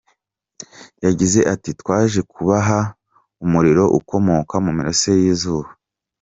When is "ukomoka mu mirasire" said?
3.99-5.17